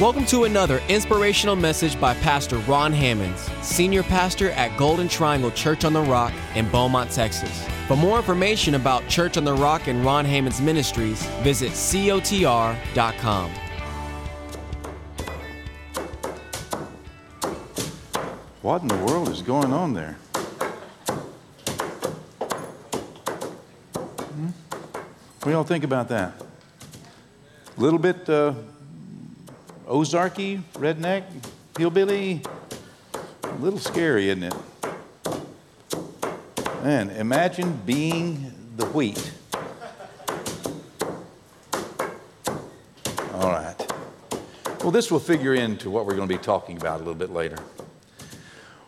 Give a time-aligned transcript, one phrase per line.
[0.00, 5.84] Welcome to another inspirational message by Pastor Ron Hammonds, Senior Pastor at Golden Triangle Church
[5.84, 7.64] on the Rock in Beaumont, Texas.
[7.86, 13.52] For more information about Church on the Rock and Ron Hammonds Ministries, visit cotr.com.
[18.62, 20.18] What in the world is going on there?
[24.32, 24.46] Hmm?
[24.46, 26.32] What do y'all think about that?
[27.76, 28.54] A little bit uh,
[29.86, 31.24] Ozarky, redneck,
[31.76, 32.40] hillbilly.
[33.42, 34.54] A little scary, isn't it?
[36.82, 39.32] Man, imagine being the wheat.
[43.34, 43.74] All right.
[44.80, 47.30] Well, this will figure into what we're going to be talking about a little bit
[47.30, 47.58] later.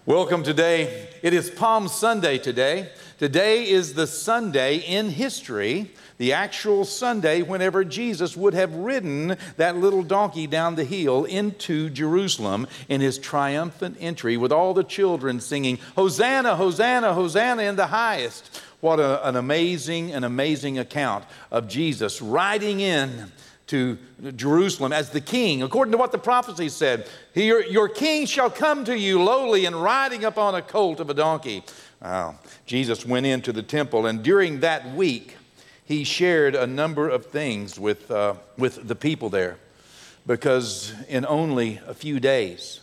[0.06, 1.08] Welcome today.
[1.22, 2.90] It is Palm Sunday today.
[3.18, 9.76] Today is the Sunday in history, the actual Sunday whenever Jesus would have ridden that
[9.76, 15.40] little donkey down the hill into Jerusalem in his triumphant entry with all the children
[15.40, 18.62] singing, Hosanna, Hosanna, Hosanna in the highest.
[18.80, 23.32] What a, an amazing, an amazing account of Jesus riding in
[23.66, 23.98] to
[24.36, 27.08] Jerusalem as the king, according to what the prophecy said.
[27.34, 31.14] Your, your king shall come to you lowly and riding upon a colt of a
[31.14, 31.64] donkey.
[32.00, 32.36] Wow.
[32.64, 35.36] Jesus went into the temple, and during that week,
[35.86, 39.56] he shared a number of things with, uh, with the people there.
[40.26, 42.80] Because in only a few days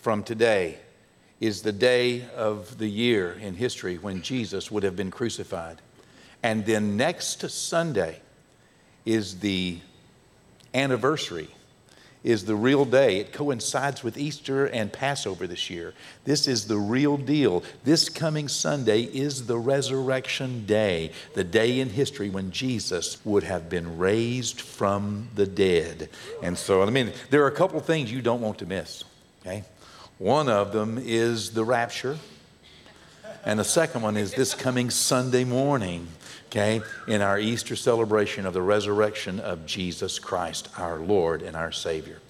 [0.00, 0.78] from today
[1.40, 5.80] is the day of the year in history when Jesus would have been crucified.
[6.42, 8.20] And then next Sunday
[9.06, 9.78] is the
[10.74, 11.48] anniversary
[12.24, 13.18] is the real day.
[13.18, 15.94] It coincides with Easter and Passover this year.
[16.24, 17.62] This is the real deal.
[17.84, 23.68] This coming Sunday is the resurrection day, the day in history when Jesus would have
[23.70, 26.08] been raised from the dead.
[26.42, 29.04] And so, I mean, there are a couple things you don't want to miss,
[29.40, 29.64] okay?
[30.18, 32.18] One of them is the rapture,
[33.44, 36.08] and the second one is this coming Sunday morning
[36.48, 41.70] okay, in our Easter celebration of the resurrection of Jesus Christ, our Lord and our
[41.70, 42.20] Savior.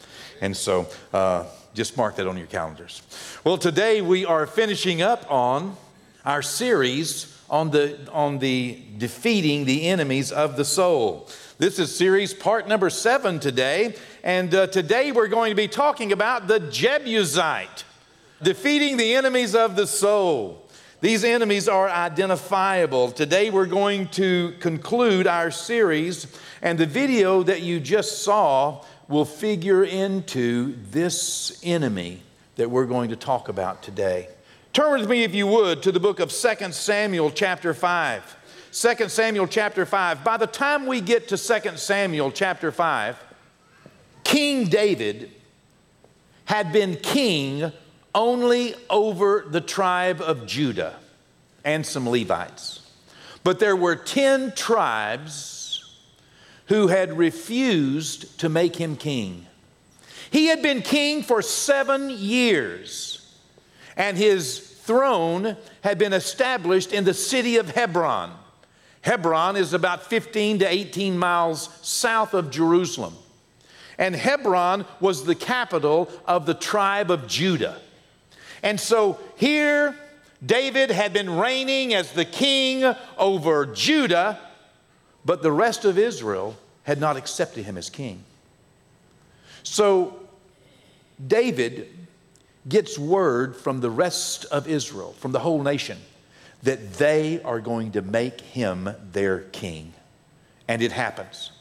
[0.40, 3.02] And so uh, just mark that on your calendars.
[3.44, 5.76] Well, today we are finishing up on
[6.24, 11.28] our series on the, on the defeating the enemies of the soul.
[11.58, 13.94] This is series part number seven today.
[14.24, 17.84] And uh, today we're going to be talking about the Jebusite,
[18.42, 20.67] defeating the enemies of the soul.
[21.00, 23.12] These enemies are identifiable.
[23.12, 26.26] Today we're going to conclude our series,
[26.60, 32.24] and the video that you just saw will figure into this enemy
[32.56, 34.26] that we're going to talk about today.
[34.72, 38.36] Turn with me, if you would, to the book of 2 Samuel, chapter 5.
[38.72, 40.24] 2 Samuel, chapter 5.
[40.24, 43.22] By the time we get to 2 Samuel, chapter 5,
[44.24, 45.30] King David
[46.46, 47.70] had been king
[48.14, 50.96] only over the tribe of Judah
[51.64, 52.80] and some Levites.
[53.44, 55.94] But there were 10 tribes
[56.66, 59.46] who had refused to make him king.
[60.30, 63.26] He had been king for seven years,
[63.96, 68.32] and his throne had been established in the city of Hebron.
[69.02, 73.14] Hebron is about 15 to 18 miles south of Jerusalem.
[73.96, 77.80] And Hebron was the capital of the tribe of Judah.
[78.62, 79.94] And so here,
[80.44, 84.38] David had been reigning as the king over Judah,
[85.24, 88.24] but the rest of Israel had not accepted him as king.
[89.62, 90.18] So
[91.24, 91.88] David
[92.68, 95.98] gets word from the rest of Israel, from the whole nation,
[96.62, 99.92] that they are going to make him their king.
[100.66, 101.52] And it happens.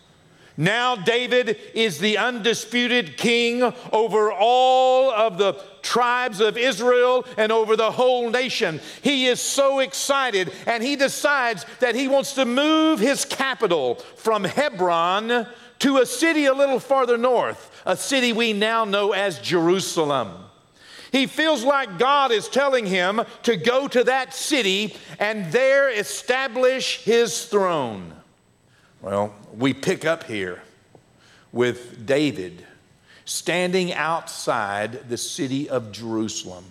[0.59, 5.53] Now, David is the undisputed king over all of the
[5.83, 8.81] tribes of Israel and over the whole nation.
[9.03, 14.43] He is so excited and he decides that he wants to move his capital from
[14.43, 15.45] Hebron
[15.79, 20.45] to a city a little farther north, a city we now know as Jerusalem.
[21.11, 27.03] He feels like God is telling him to go to that city and there establish
[27.03, 28.13] his throne.
[29.01, 30.61] Well, we pick up here
[31.51, 32.63] with David
[33.25, 36.63] standing outside the city of Jerusalem.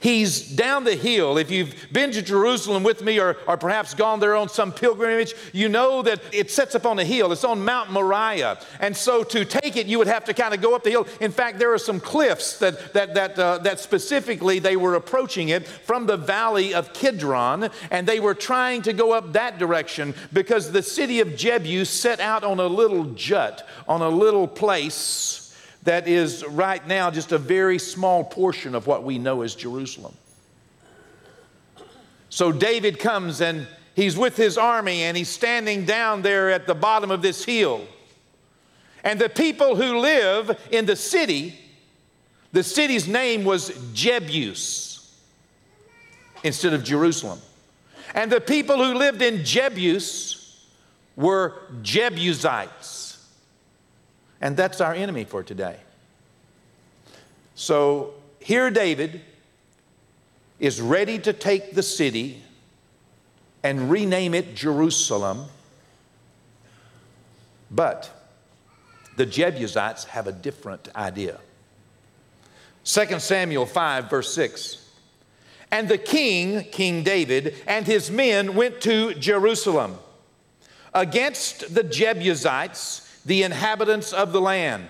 [0.00, 1.38] He's down the hill.
[1.38, 5.34] If you've been to Jerusalem with me or, or perhaps gone there on some pilgrimage,
[5.52, 7.32] you know that it sets up on a hill.
[7.32, 8.60] It's on Mount Moriah.
[8.80, 11.06] And so to take it, you would have to kind of go up the hill.
[11.20, 15.48] In fact, there are some cliffs that, that, that, uh, that specifically they were approaching
[15.48, 20.14] it from the valley of Kidron, and they were trying to go up that direction
[20.32, 25.47] because the city of Jebus set out on a little jut, on a little place
[25.84, 30.14] that is right now just a very small portion of what we know as Jerusalem.
[32.30, 36.74] So David comes and he's with his army and he's standing down there at the
[36.74, 37.86] bottom of this hill.
[39.04, 41.58] And the people who live in the city,
[42.52, 45.10] the city's name was Jebus
[46.42, 47.40] instead of Jerusalem.
[48.14, 50.38] And the people who lived in Jebus
[51.16, 52.97] were Jebusites.
[54.40, 55.76] And that's our enemy for today.
[57.54, 59.20] So here, David
[60.60, 62.42] is ready to take the city
[63.62, 65.46] and rename it Jerusalem.
[67.70, 68.10] But
[69.16, 71.38] the Jebusites have a different idea.
[72.84, 74.88] 2 Samuel 5, verse 6.
[75.70, 79.96] And the king, King David, and his men went to Jerusalem
[80.94, 84.88] against the Jebusites, the inhabitants of the land,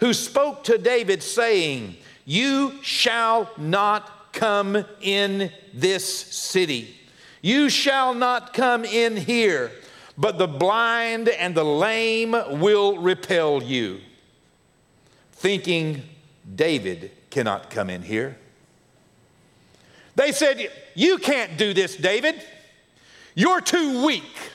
[0.00, 1.96] who spoke to David, saying,
[2.26, 6.94] You shall not come in this city.
[7.40, 9.72] You shall not come in here,
[10.18, 14.00] but the blind and the lame will repel you.
[15.32, 16.02] Thinking
[16.54, 18.36] David cannot come in here.
[20.16, 22.42] They said, You can't do this, David.
[23.34, 24.50] You're too weak.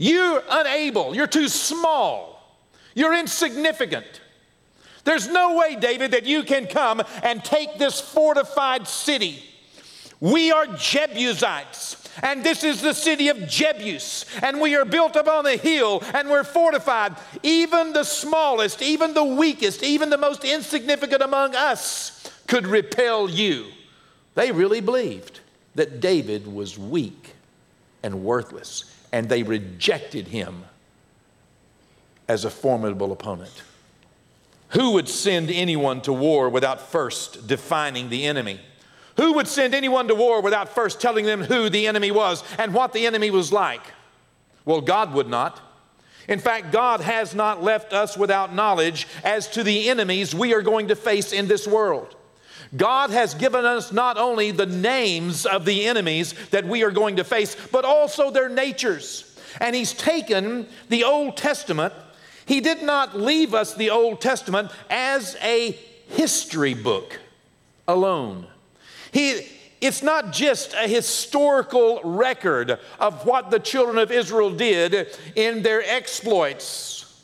[0.00, 1.14] You're unable.
[1.14, 2.58] You're too small.
[2.94, 4.06] You're insignificant.
[5.04, 9.44] There's no way, David, that you can come and take this fortified city.
[10.18, 12.02] We are Jebusites.
[12.22, 14.24] And this is the city of Jebus.
[14.42, 17.16] And we are built upon a hill and we're fortified.
[17.42, 23.66] Even the smallest, even the weakest, even the most insignificant among us could repel you.
[24.34, 25.40] They really believed
[25.74, 27.34] that David was weak
[28.02, 30.64] and worthless, and they rejected him
[32.28, 33.62] as a formidable opponent.
[34.70, 38.60] Who would send anyone to war without first defining the enemy?
[39.16, 42.72] Who would send anyone to war without first telling them who the enemy was and
[42.72, 43.82] what the enemy was like?
[44.64, 45.60] Well, God would not.
[46.28, 50.62] In fact, God has not left us without knowledge as to the enemies we are
[50.62, 52.14] going to face in this world.
[52.76, 57.16] God has given us not only the names of the enemies that we are going
[57.16, 59.38] to face, but also their natures.
[59.60, 61.92] And He's taken the Old Testament
[62.50, 65.70] he did not leave us the Old Testament as a
[66.08, 67.20] history book
[67.86, 68.48] alone.
[69.12, 69.46] He,
[69.80, 75.80] it's not just a historical record of what the children of Israel did in their
[75.80, 77.22] exploits,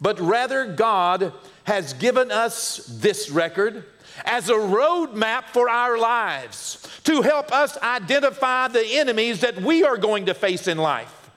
[0.00, 1.32] but rather God
[1.62, 3.84] has given us this record
[4.24, 9.96] as a roadmap for our lives to help us identify the enemies that we are
[9.96, 11.30] going to face in life.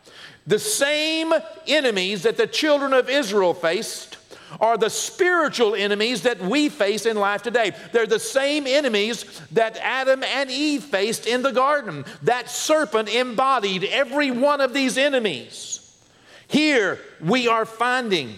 [0.46, 1.34] The same
[1.68, 4.18] enemies that the children of Israel faced
[4.62, 7.74] are the spiritual enemies that we face in life today.
[7.92, 12.06] They're the same enemies that Adam and Eve faced in the garden.
[12.24, 15.84] That serpent embodied every one of these enemies.
[16.48, 18.36] Here we are finding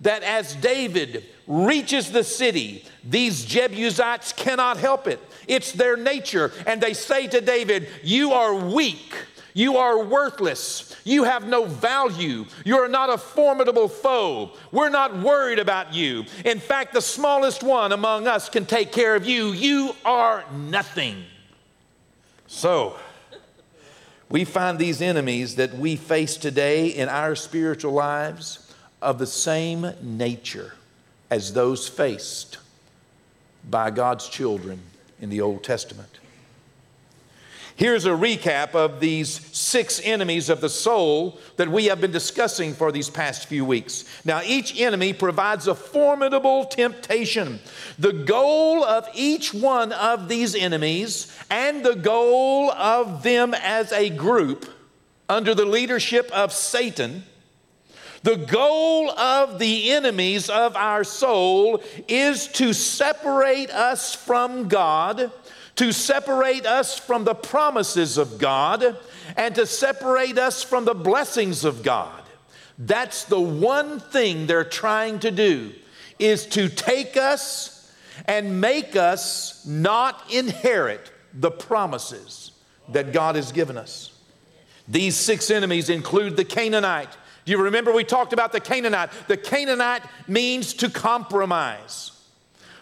[0.00, 5.20] that as David reaches the city, these Jebusites cannot help it.
[5.46, 6.52] It's their nature.
[6.66, 9.14] And they say to David, You are weak.
[9.56, 10.96] You are worthless.
[11.04, 12.46] You have no value.
[12.64, 14.50] You're not a formidable foe.
[14.72, 16.24] We're not worried about you.
[16.44, 19.52] In fact, the smallest one among us can take care of you.
[19.52, 21.24] You are nothing.
[22.48, 22.96] So,
[24.28, 29.92] we find these enemies that we face today in our spiritual lives of the same
[30.02, 30.72] nature
[31.34, 32.58] as those faced
[33.68, 34.80] by God's children
[35.20, 36.20] in the Old Testament.
[37.74, 42.72] Here's a recap of these six enemies of the soul that we have been discussing
[42.72, 44.04] for these past few weeks.
[44.24, 47.58] Now, each enemy provides a formidable temptation.
[47.98, 54.08] The goal of each one of these enemies and the goal of them as a
[54.08, 54.66] group
[55.28, 57.24] under the leadership of Satan.
[58.24, 65.30] The goal of the enemies of our soul is to separate us from God
[65.76, 68.96] to separate us from the promises of God
[69.36, 72.22] and to separate us from the blessings of God.
[72.78, 75.72] That's the one thing they're trying to do
[76.18, 77.92] is to take us
[78.26, 82.52] and make us not inherit the promises
[82.90, 84.12] that God has given us.
[84.86, 87.16] These six enemies include the Canaanite.
[87.44, 89.10] Do you remember we talked about the Canaanite?
[89.28, 92.12] The Canaanite means to compromise.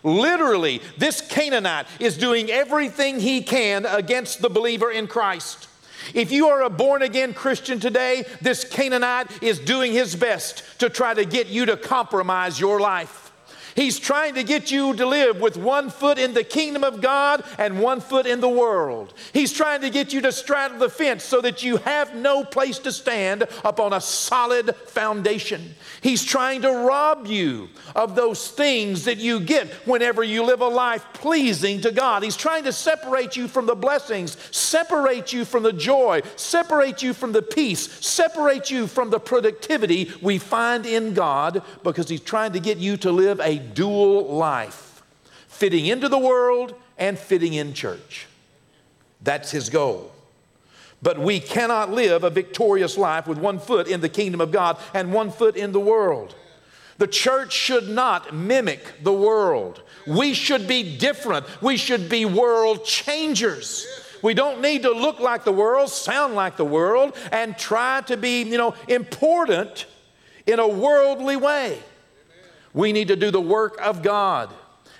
[0.04, 5.68] Literally, this Canaanite is doing everything he can against the believer in Christ.
[6.14, 10.90] If you are a born again Christian today, this Canaanite is doing his best to
[10.90, 13.21] try to get you to compromise your life.
[13.74, 17.44] He's trying to get you to live with one foot in the kingdom of God
[17.58, 19.14] and one foot in the world.
[19.32, 22.78] He's trying to get you to straddle the fence so that you have no place
[22.80, 25.74] to stand upon a solid foundation.
[26.00, 30.68] He's trying to rob you of those things that you get whenever you live a
[30.68, 32.22] life pleasing to God.
[32.22, 37.14] He's trying to separate you from the blessings, separate you from the joy, separate you
[37.14, 42.52] from the peace, separate you from the productivity we find in God because He's trying
[42.52, 45.02] to get you to live a dual life,
[45.48, 48.26] fitting into the world and fitting in church.
[49.22, 50.12] That's his goal.
[51.00, 54.78] But we cannot live a victorious life with one foot in the kingdom of God
[54.94, 56.34] and one foot in the world.
[56.98, 59.82] The church should not mimic the world.
[60.06, 61.46] We should be different.
[61.60, 63.86] We should be world changers.
[64.22, 68.16] We don't need to look like the world, sound like the world, and try to
[68.16, 69.86] be, you know, important
[70.46, 71.78] in a worldly way.
[72.74, 74.50] We need to do the work of God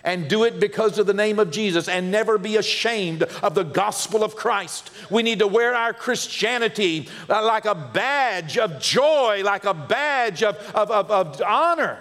[0.05, 3.62] and do it because of the name of Jesus and never be ashamed of the
[3.62, 4.91] gospel of Christ.
[5.11, 10.43] We need to wear our Christianity uh, like a badge of joy, like a badge
[10.43, 11.99] of, of, of, of honor.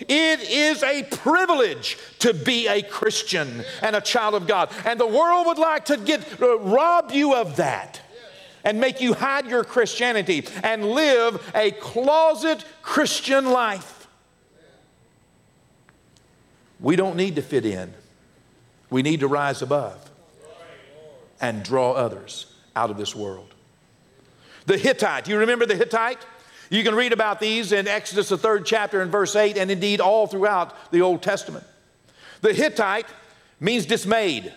[0.00, 4.70] It is a privilege to be a Christian and a child of God.
[4.84, 8.00] And the world would like to get uh, rob you of that
[8.62, 13.95] and make you hide your Christianity and live a closet Christian life.
[16.80, 17.94] We don't need to fit in.
[18.90, 20.10] We need to rise above
[21.40, 23.54] and draw others out of this world.
[24.66, 26.24] The Hittite, you remember the Hittite?
[26.70, 30.00] You can read about these in Exodus, the third chapter, and verse 8, and indeed
[30.00, 31.64] all throughout the Old Testament.
[32.40, 33.06] The Hittite
[33.60, 34.52] means dismayed.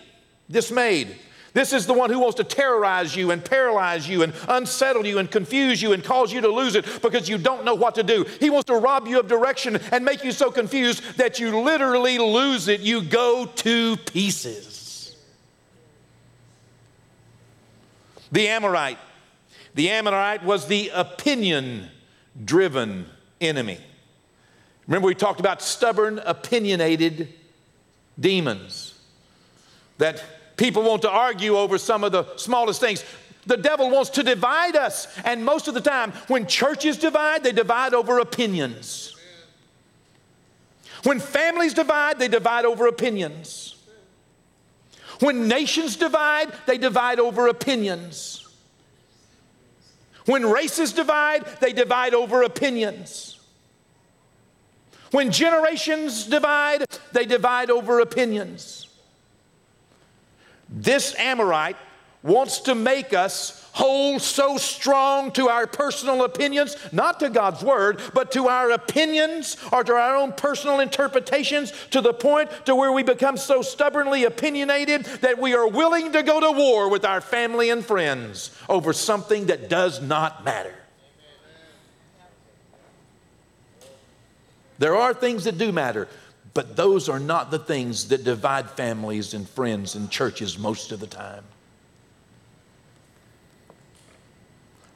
[0.50, 1.16] Dismayed.
[1.52, 5.18] This is the one who wants to terrorize you and paralyze you and unsettle you
[5.18, 8.02] and confuse you and cause you to lose it because you don't know what to
[8.02, 8.24] do.
[8.38, 12.18] He wants to rob you of direction and make you so confused that you literally
[12.18, 12.80] lose it.
[12.80, 15.16] You go to pieces.
[18.30, 18.98] The Amorite.
[19.74, 21.88] The Amorite was the opinion
[22.44, 23.06] driven
[23.40, 23.78] enemy.
[24.86, 27.28] Remember, we talked about stubborn, opinionated
[28.18, 28.98] demons
[29.98, 30.22] that
[30.60, 33.02] People want to argue over some of the smallest things.
[33.46, 35.08] The devil wants to divide us.
[35.24, 39.16] And most of the time, when churches divide, they divide over opinions.
[41.04, 43.74] When families divide, they divide over opinions.
[45.20, 48.46] When nations divide, they divide over opinions.
[50.26, 53.40] When races divide, they divide over opinions.
[55.10, 58.89] When generations divide, they divide over opinions.
[60.70, 61.76] This Amorite
[62.22, 68.00] wants to make us hold so strong to our personal opinions, not to God's word,
[68.14, 72.92] but to our opinions or to our own personal interpretations to the point to where
[72.92, 77.20] we become so stubbornly opinionated that we are willing to go to war with our
[77.20, 80.74] family and friends over something that does not matter.
[84.78, 86.08] There are things that do matter.
[86.60, 91.00] But those are not the things that divide families and friends and churches most of
[91.00, 91.42] the time.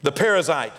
[0.03, 0.75] The Perizzite.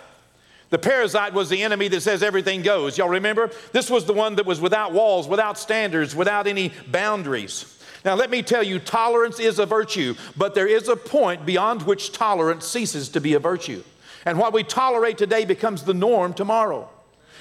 [0.69, 2.99] The Perizzite was the enemy that says everything goes.
[2.99, 3.49] Y'all remember?
[3.71, 7.83] This was the one that was without walls, without standards, without any boundaries.
[8.05, 11.81] Now, let me tell you, tolerance is a virtue, but there is a point beyond
[11.81, 13.83] which tolerance ceases to be a virtue.
[14.23, 16.87] And what we tolerate today becomes the norm tomorrow.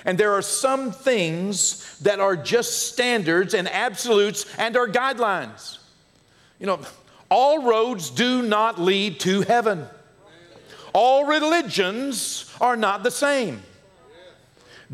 [0.05, 5.79] And there are some things that are just standards and absolutes and are guidelines.
[6.59, 6.81] You know,
[7.31, 9.87] all roads do not lead to heaven.
[10.93, 13.63] All religions are not the same.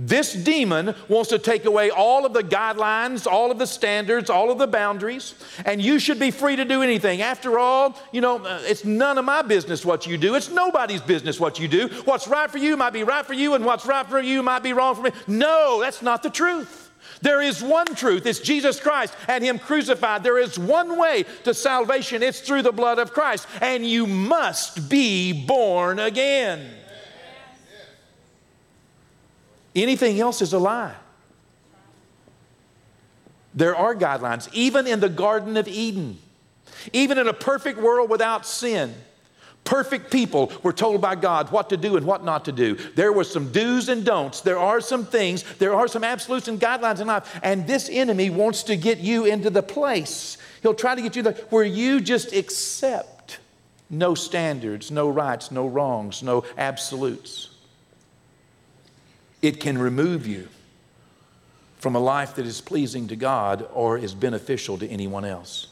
[0.02, 4.50] This demon wants to take away all of the guidelines, all of the standards, all
[4.50, 5.34] of the boundaries,
[5.66, 7.20] and you should be free to do anything.
[7.20, 10.36] After all, you know, uh, it's none of my business what you do.
[10.36, 11.88] It's nobody's business what you do.
[12.06, 14.62] What's right for you might be right for you, and what's right for you might
[14.62, 15.10] be wrong for me.
[15.26, 16.90] No, that's not the truth.
[17.20, 18.24] There is one truth.
[18.24, 20.22] It's Jesus Christ and Him crucified.
[20.22, 22.22] There is one way to salvation.
[22.22, 23.46] It's through the blood of Christ.
[23.60, 26.79] And you must be born again.
[29.74, 30.94] Anything else is a lie.
[33.54, 36.18] There are guidelines, even in the Garden of Eden,
[36.92, 38.94] even in a perfect world without sin.
[39.64, 42.76] Perfect people were told by God what to do and what not to do.
[42.94, 44.40] There were some do's and don'ts.
[44.40, 47.38] There are some things, there are some absolutes and guidelines in life.
[47.42, 50.38] And this enemy wants to get you into the place.
[50.62, 53.38] He'll try to get you there where you just accept
[53.90, 57.49] no standards, no rights, no wrongs, no absolutes
[59.42, 60.48] it can remove you
[61.78, 65.68] from a life that is pleasing to God or is beneficial to anyone else.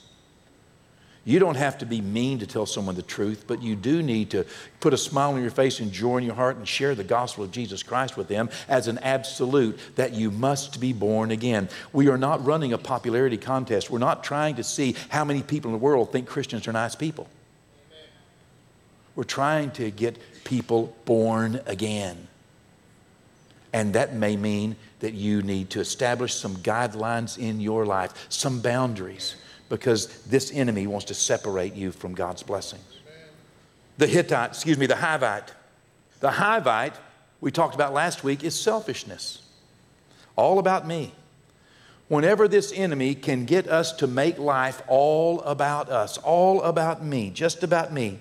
[1.24, 4.30] You don't have to be mean to tell someone the truth, but you do need
[4.30, 4.46] to
[4.80, 7.44] put a smile on your face and joy in your heart and share the gospel
[7.44, 11.68] of Jesus Christ with them as an absolute that you must be born again.
[11.92, 13.90] We are not running a popularity contest.
[13.90, 16.94] We're not trying to see how many people in the world think Christians are nice
[16.94, 17.28] people.
[19.14, 22.27] We're trying to get people born again.
[23.72, 28.60] And that may mean that you need to establish some guidelines in your life, some
[28.60, 29.36] boundaries
[29.68, 32.82] because this enemy wants to separate you from God's blessings.
[33.98, 35.48] The Hittite, excuse me, the Hivite.
[36.20, 36.94] The Hivite,
[37.40, 39.42] we talked about last week, is selfishness.
[40.36, 41.12] All about me.
[42.08, 47.30] Whenever this enemy can get us to make life all about us, all about me,
[47.30, 48.20] just about me,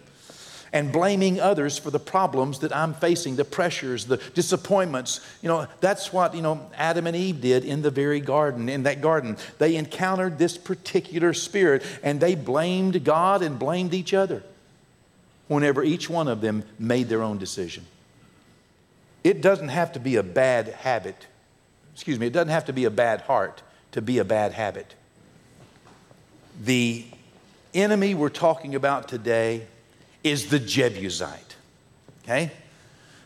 [0.74, 5.22] and blaming others for the problems that I'm facing, the pressures, the disappointments.
[5.42, 8.84] You know, that's what, you know, Adam and Eve did in the very garden, in
[8.84, 9.38] that garden.
[9.58, 14.44] They encountered this particular spirit and they blamed God and blamed each other
[15.48, 17.86] whenever each one of them made their own decision.
[19.24, 21.28] It doesn't have to be a bad habit.
[21.94, 24.96] Excuse me, it doesn't have to be a bad heart to be a bad habit.
[26.64, 27.06] The
[27.74, 29.68] enemy we're talking about today
[30.24, 31.56] is the Jebusite.
[32.24, 32.52] Okay?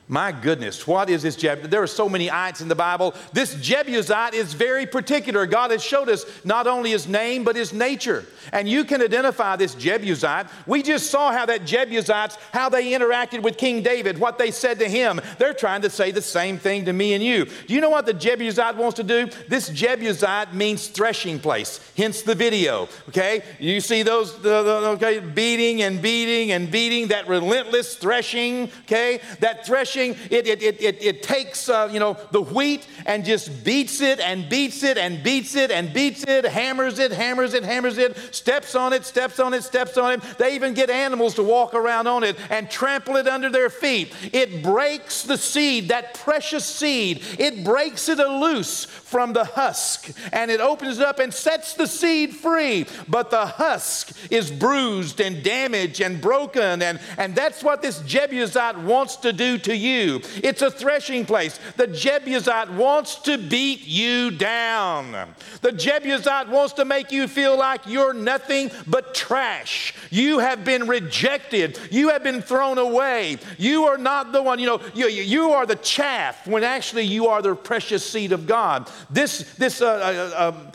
[0.07, 1.71] My goodness, what is this Jebusite?
[1.71, 3.15] There are so many ites in the Bible.
[3.31, 5.45] This Jebusite is very particular.
[5.45, 8.25] God has showed us not only his name, but his nature.
[8.51, 10.47] And you can identify this Jebusite.
[10.67, 14.79] We just saw how that Jebusites, how they interacted with King David, what they said
[14.79, 15.21] to him.
[15.37, 17.45] They're trying to say the same thing to me and you.
[17.45, 19.29] Do you know what the Jebusite wants to do?
[19.47, 22.89] This Jebusite means threshing place, hence the video.
[23.07, 23.43] Okay?
[23.59, 29.21] You see those, the, the, okay, beating and beating and beating, that relentless threshing, okay?
[29.39, 33.63] That threshing it, it, it, it, it takes, uh, you know, the wheat and just
[33.63, 37.63] beats it and beats it and beats it and beats it, hammers it, hammers it,
[37.63, 40.21] hammers it, steps on it, steps on it, steps on it.
[40.37, 44.13] They even get animals to walk around on it and trample it under their feet.
[44.33, 50.51] It breaks the seed, that precious seed, it breaks it loose from the husk and
[50.51, 52.85] it opens it up and sets the seed free.
[53.07, 56.81] But the husk is bruised and damaged and broken.
[56.81, 60.21] And, and that's what this Jebusite wants to do to you.
[60.43, 61.59] It's a threshing place.
[61.75, 65.33] The Jebusite wants to beat you down.
[65.61, 69.93] The Jebusite wants to make you feel like you're nothing but trash.
[70.09, 71.79] You have been rejected.
[71.91, 73.37] You have been thrown away.
[73.57, 77.27] You are not the one, you know, you, you are the chaff when actually you
[77.27, 78.89] are the precious seed of God.
[79.09, 80.71] This, this, uh, uh, uh,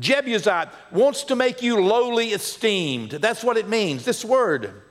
[0.00, 3.12] Jebusite wants to make you lowly esteemed.
[3.12, 4.83] That's what it means, this word.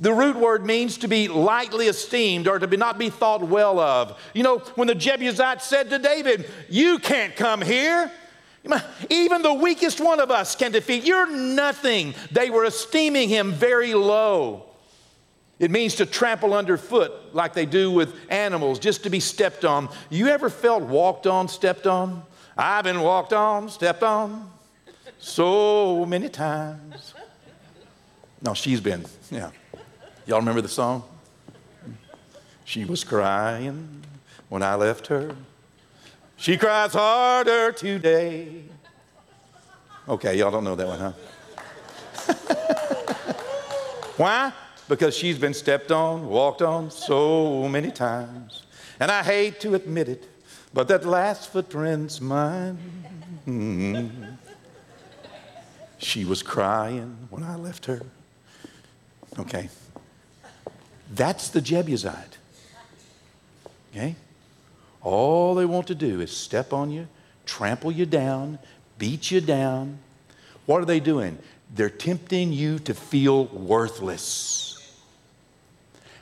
[0.00, 3.80] The root word means to be lightly esteemed or to be not be thought well
[3.80, 4.18] of.
[4.32, 8.10] You know, when the Jebusite said to David, You can't come here.
[9.10, 11.04] Even the weakest one of us can defeat.
[11.04, 12.14] You're nothing.
[12.30, 14.64] They were esteeming him very low.
[15.58, 19.88] It means to trample underfoot like they do with animals, just to be stepped on.
[20.10, 22.22] You ever felt walked on, stepped on?
[22.56, 24.50] I've been walked on, stepped on
[25.18, 27.14] so many times.
[28.40, 29.50] No, she's been, yeah.
[30.28, 31.02] Y'all remember the song?
[32.66, 34.04] She was crying
[34.50, 35.34] when I left her.
[36.36, 38.64] She cries harder today.
[40.06, 41.12] Okay, y'all don't know that one, huh?
[44.18, 44.52] Why?
[44.86, 48.64] Because she's been stepped on, walked on so many times.
[49.00, 50.28] And I hate to admit it,
[50.74, 52.76] but that last footprint's mine.
[53.46, 54.24] Mm-hmm.
[55.96, 58.02] She was crying when I left her.
[59.38, 59.70] Okay,
[61.14, 62.38] that's the Jebusite.
[63.92, 64.16] Okay?
[65.02, 67.08] All they want to do is step on you,
[67.46, 68.58] trample you down,
[68.98, 69.98] beat you down.
[70.66, 71.38] What are they doing?
[71.74, 74.64] They're tempting you to feel worthless.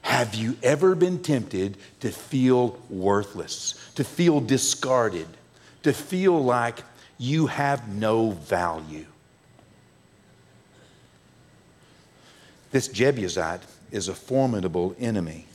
[0.02, 5.26] Have you ever been tempted to feel worthless, to feel discarded,
[5.82, 6.84] to feel like
[7.18, 9.06] you have no value?
[12.70, 15.46] This Jebusite is a formidable enemy.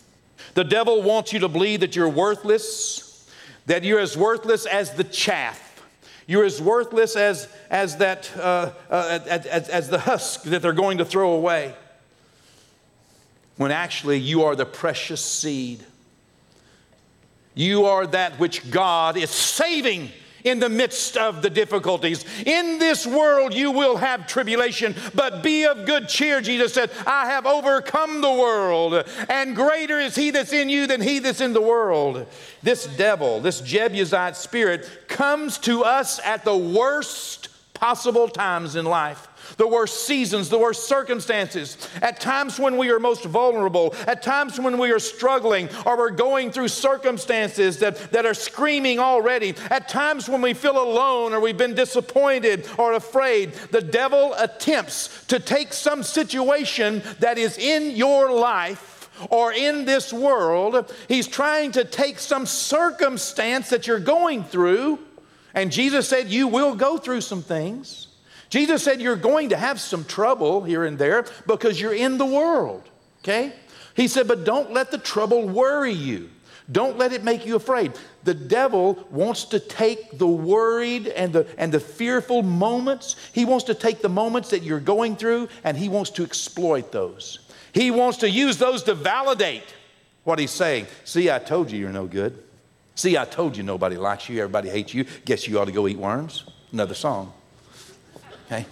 [0.54, 3.30] The devil wants you to believe that you're worthless,
[3.66, 5.68] that you're as worthless as the chaff.
[6.28, 11.00] You're as worthless as, as, that, uh, uh, as, as the husk that they're going
[11.00, 11.76] to throw away.
[13.58, 15.84] When actually you are the precious seed.
[17.54, 20.10] You are that which God is saving
[20.44, 22.26] in the midst of the difficulties.
[22.46, 27.28] In this world you will have tribulation, but be of good cheer, Jesus said, I
[27.28, 31.54] have overcome the world, and greater is he that's in you than he that's in
[31.54, 32.28] the world.
[32.64, 39.28] This devil, this Jebusite spirit, comes to us at the worst possible times in life
[39.58, 44.60] the worst seasons, the worst circumstances, at times when we are most vulnerable, at times
[44.60, 49.88] when we are struggling or we're going through circumstances that, that are screaming already, at
[49.88, 55.40] times when we feel alone or we've been disappointed or afraid, the devil attempts to
[55.40, 60.94] take some situation that is in your life or in this world.
[61.08, 65.00] He's trying to take some circumstance that you're going through.
[65.54, 68.08] And Jesus said, You will go through some things.
[68.52, 72.26] Jesus said you're going to have some trouble here and there because you're in the
[72.26, 72.84] world,
[73.24, 73.54] okay?
[73.96, 76.30] He said, but don't let the trouble worry you.
[76.70, 77.94] Don't let it make you afraid.
[78.24, 83.66] The devil wants to take the worried and the, and the fearful moments, he wants
[83.66, 87.40] to take the moments that you're going through and he wants to exploit those.
[87.74, 89.74] He wants to use those to validate
[90.26, 90.88] what he's saying.
[91.06, 92.44] See, I told you you're no good.
[92.96, 95.06] See, I told you nobody likes you, everybody hates you.
[95.24, 96.44] Guess you ought to go eat worms.
[96.74, 97.34] Another song.
[98.52, 98.66] Okay?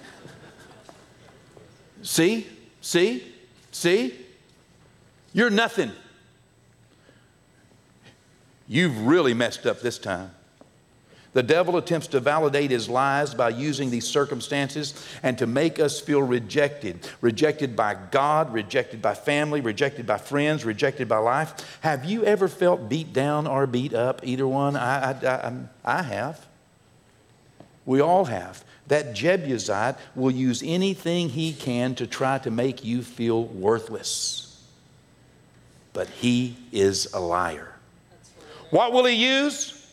[2.02, 2.48] See?
[2.82, 3.24] See?
[3.72, 4.14] See?
[5.32, 5.92] You're nothing.
[8.68, 10.32] You've really messed up this time.
[11.32, 16.00] The devil attempts to validate his lies by using these circumstances and to make us
[16.00, 17.08] feel rejected.
[17.22, 21.80] Rejected by God, rejected by family, rejected by friends, rejected by life.
[21.82, 24.22] Have you ever felt beat down or beat up?
[24.24, 24.76] Either one?
[24.76, 25.54] I, I, I,
[25.86, 26.49] I have.
[27.90, 33.02] We all have that Jebusite will use anything he can to try to make you
[33.02, 34.64] feel worthless.
[35.92, 37.74] But he is a liar.
[38.70, 39.92] What will he use?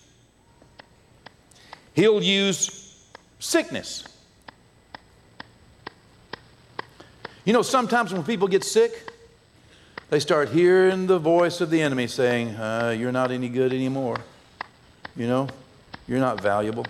[1.94, 3.02] He'll use
[3.38, 4.04] sickness.
[7.46, 9.10] You know, sometimes when people get sick,
[10.10, 14.18] they start hearing the voice of the enemy saying, uh, You're not any good anymore.
[15.16, 15.48] You know,
[16.06, 16.84] you're not valuable.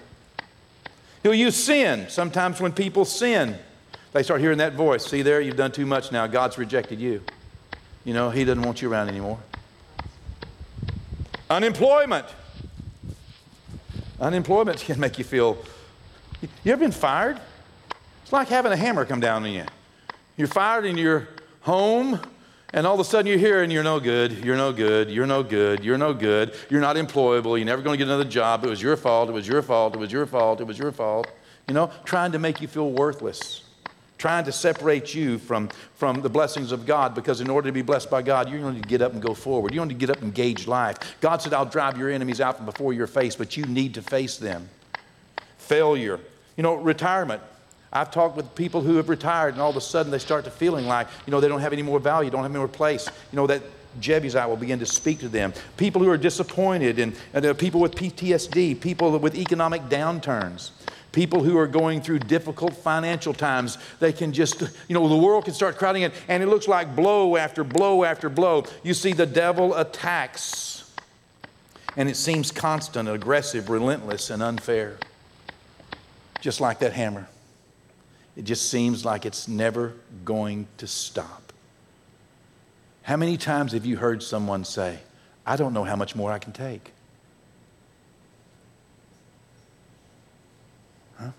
[1.26, 2.06] He'll use sin.
[2.08, 3.56] Sometimes when people sin,
[4.12, 5.04] they start hearing that voice.
[5.04, 6.28] See there, you've done too much now.
[6.28, 7.20] God's rejected you.
[8.04, 9.40] You know, He doesn't want you around anymore.
[11.50, 12.26] Unemployment.
[14.20, 15.58] Unemployment can make you feel.
[16.62, 17.40] You ever been fired?
[18.22, 19.64] It's like having a hammer come down on you.
[20.36, 21.26] You're fired in your
[21.62, 22.20] home
[22.72, 25.26] and all of a sudden you're here and you're no good, you're no good, you're
[25.26, 28.64] no good, you're no good, you're not employable, you're never going to get another job.
[28.64, 30.92] It was your fault, it was your fault, it was your fault, it was your
[30.92, 31.30] fault.
[31.68, 33.62] You know, trying to make you feel worthless,
[34.18, 37.82] trying to separate you from, from the blessings of God because in order to be
[37.82, 39.72] blessed by God, you need to get up and go forward.
[39.72, 40.98] You need to get up and gauge life.
[41.20, 44.02] God said, I'll drive your enemies out from before your face, but you need to
[44.02, 44.68] face them.
[45.58, 46.20] Failure.
[46.56, 47.42] You know, retirement.
[47.96, 50.50] I've talked with people who have retired and all of a sudden they start to
[50.50, 53.08] feeling like, you know, they don't have any more value, don't have any more place.
[53.32, 53.62] You know, that
[54.00, 55.54] Jebusite will begin to speak to them.
[55.78, 60.72] People who are disappointed and, and people with PTSD, people with economic downturns.
[61.12, 65.46] People who are going through difficult financial times, they can just, you know, the world
[65.46, 68.64] can start crowding in, and it looks like blow after blow after blow.
[68.82, 70.92] You see, the devil attacks,
[71.96, 74.98] and it seems constant, aggressive, relentless, and unfair.
[76.42, 77.26] Just like that hammer.
[78.36, 79.94] It just seems like it's never
[80.24, 81.52] going to stop.
[83.02, 84.98] How many times have you heard someone say,
[85.46, 86.92] I don't know how much more I can take?
[91.18, 91.30] Huh?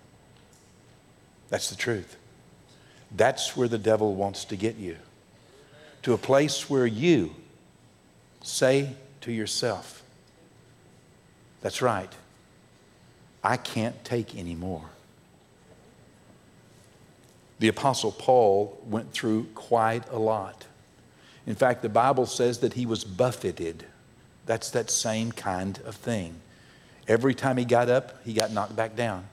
[1.50, 2.18] That's the truth.
[3.16, 4.98] That's where the devil wants to get you.
[6.04, 7.36] To a place where you
[8.42, 10.02] say to yourself,
[11.62, 12.12] That's right,
[13.44, 14.90] I can't take any more.
[17.60, 20.66] The Apostle Paul went through quite a lot.
[21.46, 23.86] In fact, the Bible says that he was buffeted.
[24.46, 26.42] That's that same kind of thing.
[27.08, 29.28] Every time he got up, he got knocked back down.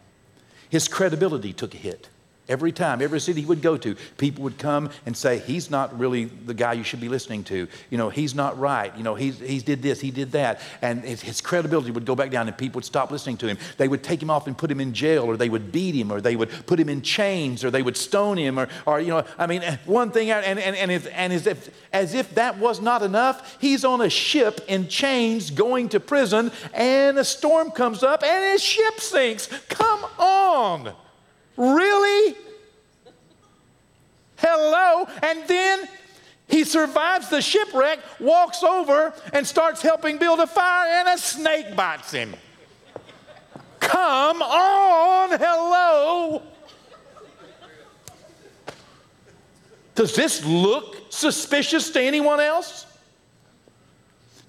[0.69, 2.09] His credibility took a hit.
[2.47, 5.99] Every time, every city he would go to, people would come and say, He's not
[5.99, 7.67] really the guy you should be listening to.
[7.89, 8.95] You know, he's not right.
[8.99, 10.61] You know, he's, he's did this, he did that.
[10.83, 13.57] And his, his, credibility would go back down and people would stop listening to him.
[13.79, 16.13] They would take him off and put him in jail, or they would beat him,
[16.13, 19.09] or they would put him in chains, or they would stone him, or, or you
[19.09, 22.35] know, I mean, eh, one thing, and, and, and, if, and as, if, as if
[22.35, 27.25] that was not enough, he's on a ship in chains going to prison, and a
[27.25, 29.47] storm comes up and his ship sinks.
[29.69, 30.95] Come on.
[31.57, 32.37] Really?
[34.37, 35.09] Hello.
[35.23, 35.89] And then
[36.49, 41.75] he survives the shipwreck, walks over, and starts helping build a fire, and a snake
[41.75, 42.35] bites him.
[43.81, 46.43] Come on, hello.
[49.95, 52.87] Does this look suspicious to anyone else?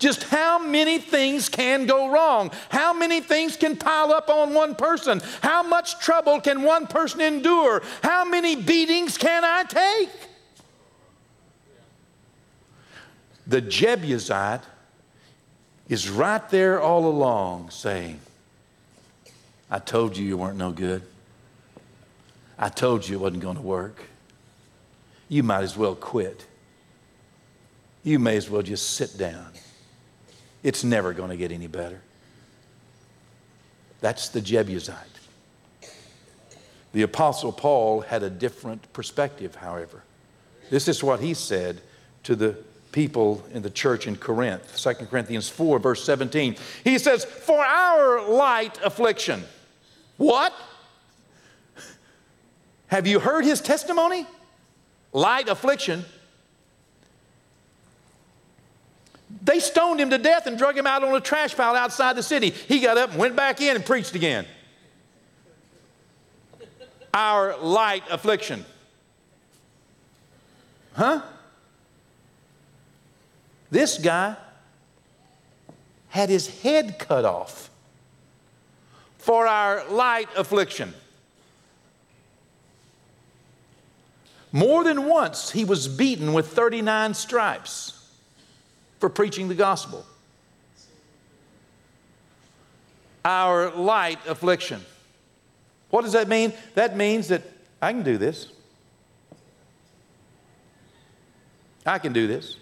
[0.05, 2.51] Just how many things can go wrong?
[2.69, 5.19] How many things can pile up on one person?
[5.41, 7.81] How much trouble can one person endure?
[8.03, 10.11] How many beatings can I take?
[13.47, 14.61] The Jebusite
[15.89, 18.19] is right there all along saying,
[19.71, 21.01] I told you you weren't no good.
[22.59, 24.03] I told you it wasn't going to work.
[25.29, 26.45] You might as well quit.
[28.03, 29.47] You may as well just sit down.
[30.65, 32.01] It's never going to get any better.
[34.01, 34.97] That's the Jebusite.
[36.91, 40.01] The Apostle Paul had a different perspective, however.
[40.71, 41.81] This is what he said
[42.23, 42.57] to the
[42.91, 46.55] people in the church in Corinth, 2 Corinthians 4, verse 17.
[46.83, 49.43] He says, For our light affliction.
[50.17, 50.51] What?
[52.87, 54.25] Have you heard his testimony?
[55.13, 56.05] Light affliction
[59.45, 62.23] They stoned him to death and drug him out on a trash pile outside the
[62.23, 62.49] city.
[62.49, 64.47] He got up and went back in and preached again.
[67.13, 68.65] Our light affliction.
[70.93, 71.21] Huh?
[73.69, 74.35] This guy
[76.09, 77.69] had his head cut off
[79.19, 80.93] for our light affliction.
[84.51, 88.04] More than once, he was beaten with 39 stripes
[88.99, 90.05] for preaching the gospel.
[93.23, 94.81] Our light affliction.
[95.89, 96.53] What does that mean?
[96.75, 97.43] That means that
[97.81, 98.47] I can do this.
[101.85, 102.57] I can do this.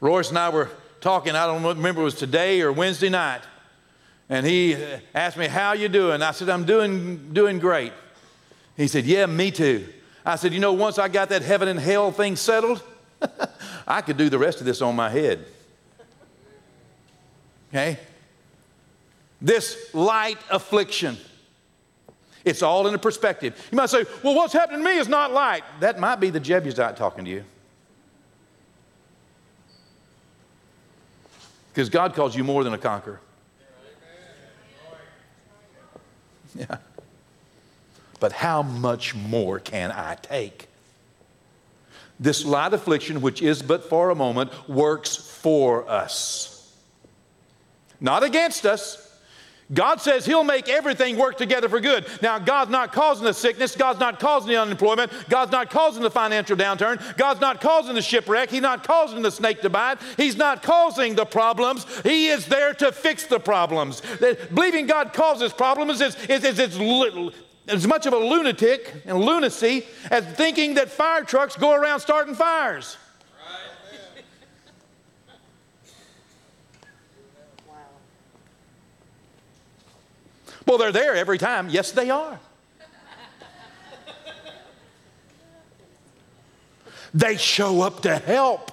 [0.00, 0.70] Royce and I were
[1.00, 3.42] talking, I don't remember it was today or Wednesday night,
[4.28, 6.22] and he uh, asked me, How you doing?
[6.22, 7.92] I said, I'm doing, doing great.
[8.76, 9.86] He said, Yeah, me too.
[10.24, 12.82] I said, You know, once I got that heaven and hell thing settled,
[13.86, 15.44] I could do the rest of this on my head.
[17.68, 17.98] Okay?
[19.40, 21.16] This light affliction.
[22.44, 23.54] It's all in a perspective.
[23.70, 25.62] You might say, well, what's happening to me is not light.
[25.80, 27.44] That might be the Jebusite talking to you.
[31.72, 33.20] Because God calls you more than a conqueror.
[36.54, 36.78] Yeah.
[38.18, 40.69] But how much more can I take?
[42.20, 46.76] This light affliction, which is but for a moment, works for us,
[47.98, 49.06] not against us.
[49.72, 52.04] God says He'll make everything work together for good.
[52.22, 53.76] Now, God's not causing the sickness.
[53.76, 55.12] God's not causing the unemployment.
[55.28, 57.16] God's not causing the financial downturn.
[57.16, 58.50] God's not causing the shipwreck.
[58.50, 59.98] He's not causing the snake to bite.
[60.16, 61.86] He's not causing the problems.
[62.00, 64.02] He is there to fix the problems.
[64.52, 66.78] Believing God causes problems is, is, is, is
[67.68, 72.34] as much of a lunatic and lunacy as thinking that fire trucks go around starting
[72.34, 72.96] fires.
[80.66, 81.68] Well, they're there every time.
[81.68, 82.38] Yes, they are.
[87.12, 88.70] they show up to help.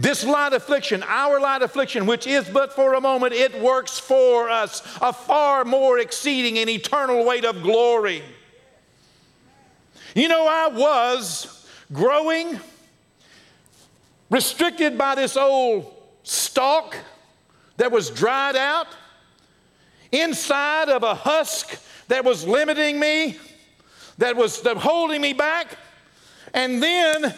[0.00, 4.48] This light affliction, our light affliction, which is but for a moment, it works for
[4.48, 8.22] us a far more exceeding and eternal weight of glory.
[10.14, 12.60] You know, I was growing,
[14.30, 16.96] restricted by this old stalk
[17.76, 18.86] that was dried out,
[20.12, 23.36] inside of a husk that was limiting me,
[24.18, 25.76] that was holding me back.
[26.54, 27.34] And then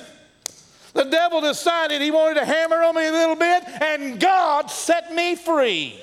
[0.92, 5.14] the devil decided he wanted to hammer on me a little bit, and God set
[5.14, 6.00] me free.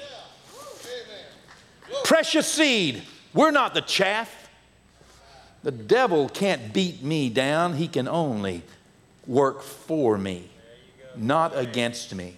[2.04, 3.04] Precious seed.
[3.34, 4.50] We're not the chaff.
[5.64, 8.62] The devil can't beat me down, he can only
[9.26, 10.50] work for me,
[11.16, 12.38] not against me.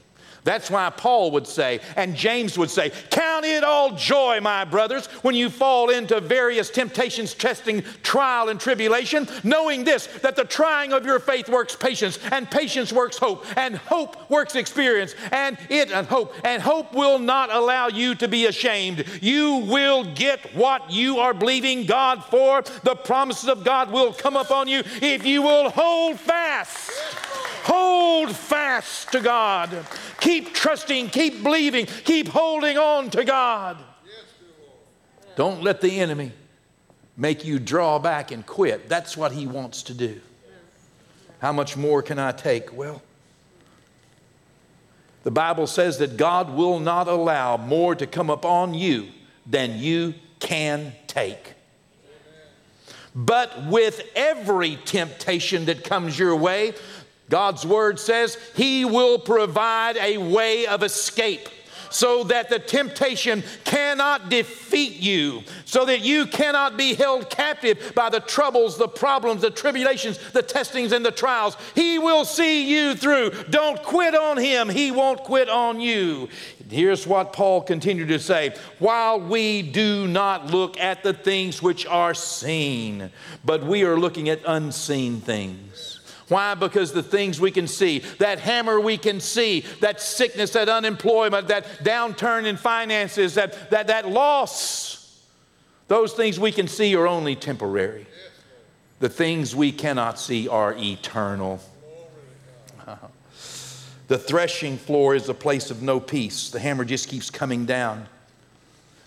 [0.50, 5.06] That's why Paul would say, and James would say, Count it all joy, my brothers,
[5.22, 10.92] when you fall into various temptations, testing, trial, and tribulation, knowing this, that the trying
[10.92, 15.92] of your faith works patience, and patience works hope, and hope works experience, and it
[15.92, 19.06] and hope, and hope will not allow you to be ashamed.
[19.22, 22.64] You will get what you are believing God for.
[22.64, 26.90] The promises of God will come upon you if you will hold fast.
[27.64, 29.86] Hold fast to God.
[30.20, 33.78] Keep trusting, keep believing, keep holding on to God.
[35.36, 36.32] Don't let the enemy
[37.16, 38.90] make you draw back and quit.
[38.90, 40.20] That's what he wants to do.
[41.40, 42.76] How much more can I take?
[42.76, 43.02] Well,
[45.24, 49.10] The Bible says that God will not allow more to come upon you
[49.46, 51.54] than you can take.
[53.14, 56.74] But with every temptation that comes your way,
[57.30, 61.48] God's word says He will provide a way of escape
[61.90, 68.10] so that the temptation cannot defeat you, so that you cannot be held captive by
[68.10, 71.58] the troubles, the problems, the tribulations, the testings, and the trials.
[71.76, 73.32] He will see you through.
[73.50, 76.30] Don't quit on Him, He won't quit on you.
[76.70, 81.86] Here's what Paul continued to say While we do not look at the things which
[81.88, 83.12] are seen,
[83.44, 85.99] but we are looking at unseen things.
[86.30, 86.54] Why?
[86.54, 91.48] Because the things we can see, that hammer we can see, that sickness, that unemployment,
[91.48, 95.26] that downturn in finances, that, that, that loss,
[95.88, 98.06] those things we can see are only temporary.
[99.00, 101.60] The things we cannot see are eternal.
[104.08, 106.50] The threshing floor is a place of no peace.
[106.50, 108.08] The hammer just keeps coming down.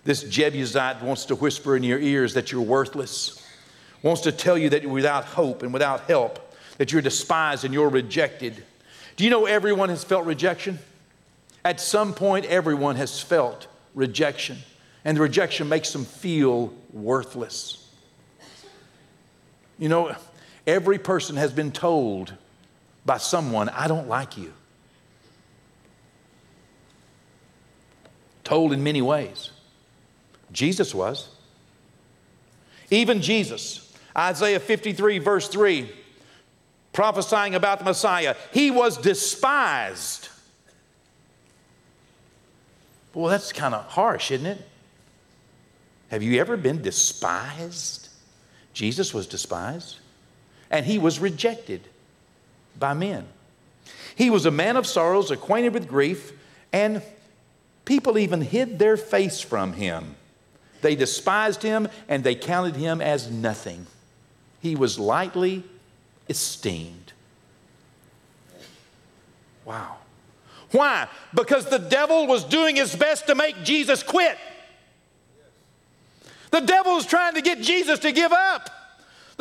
[0.05, 3.45] This Jebusite wants to whisper in your ears that you're worthless,
[4.03, 6.52] wants to tell you that you're without hope and without help
[6.83, 8.61] that you're despised and you're rejected.
[9.15, 10.81] Do you know everyone has felt rejection?
[11.65, 14.59] At some point, everyone has felt rejection,
[15.05, 17.89] and the rejection makes them feel worthless.
[19.79, 20.17] You know,
[20.67, 22.35] every person has been told
[23.07, 24.53] by someone, I don't like you.
[28.43, 29.53] Told in many ways.
[30.51, 31.29] Jesus was.
[32.91, 35.89] Even Jesus, Isaiah 53, verse 3
[36.93, 38.37] prophesying about the Messiah.
[38.53, 40.29] He was despised.
[43.15, 44.69] Well, that's kind of harsh, isn't it?
[46.09, 48.09] Have you ever been despised?
[48.75, 49.99] Jesus was despised,
[50.71, 51.83] and he was rejected
[52.79, 53.27] by men.
[54.15, 56.33] He was a man of sorrows, acquainted with grief,
[56.73, 57.03] and
[57.85, 60.17] people even hid their face from him.
[60.83, 63.87] They despised him and they counted him as nothing.
[64.61, 65.65] He was lightly
[66.29, 67.13] esteemed.
[69.65, 69.97] Wow.
[70.71, 71.09] Why?
[71.35, 74.39] Because the devil was doing his best to make Jesus quit.
[76.51, 78.71] The devil was trying to get Jesus to give up.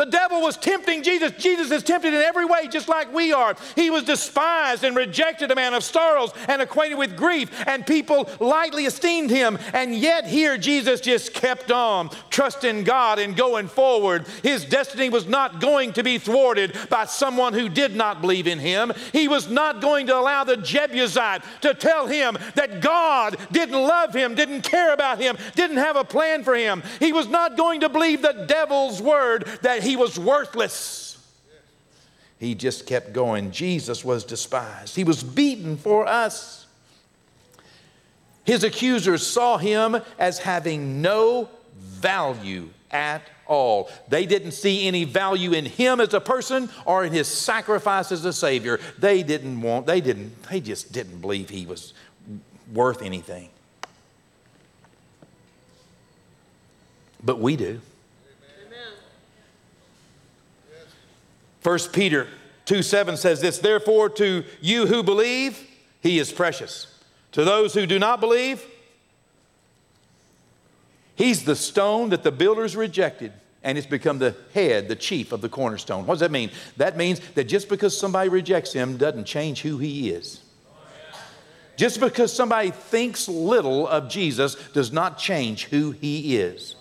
[0.01, 1.31] The devil was tempting Jesus.
[1.33, 3.55] Jesus is tempted in every way, just like we are.
[3.75, 8.27] He was despised and rejected, a man of sorrows and acquainted with grief, and people
[8.39, 9.59] lightly esteemed him.
[9.73, 14.25] And yet, here, Jesus just kept on trusting God and going forward.
[14.41, 18.57] His destiny was not going to be thwarted by someone who did not believe in
[18.57, 18.93] him.
[19.11, 24.15] He was not going to allow the Jebusite to tell him that God didn't love
[24.15, 26.81] him, didn't care about him, didn't have a plan for him.
[26.97, 31.17] He was not going to believe the devil's word that he was worthless.
[32.39, 33.51] He just kept going.
[33.51, 36.65] Jesus was despised, he was beaten for us.
[38.43, 43.89] His accusers saw him as having no value at all.
[44.08, 48.25] They didn't see any value in him as a person or in his sacrifice as
[48.25, 48.80] a savior.
[48.97, 51.93] They didn't want, they didn't, they just didn't believe he was
[52.73, 53.49] worth anything.
[57.23, 57.82] But we do.
[61.63, 62.28] 1 Peter
[62.65, 65.67] 2 7 says this, therefore, to you who believe,
[66.02, 66.88] he is precious.
[67.34, 68.65] To those who do not believe,
[71.15, 73.32] he's the stone that the builders rejected
[73.63, 76.06] and it's become the head, the chief of the cornerstone.
[76.06, 76.50] What does that mean?
[76.78, 80.41] That means that just because somebody rejects him doesn't change who he is.
[81.78, 86.76] Just because somebody thinks little of Jesus does not change who he is.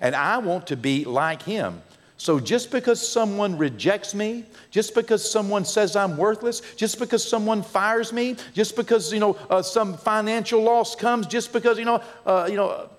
[0.00, 1.82] And I want to be like him.
[2.20, 7.62] So just because someone rejects me, just because someone says I'm worthless, just because someone
[7.62, 12.02] fires me, just because you know uh, some financial loss comes, just because you know
[12.26, 12.90] uh, you know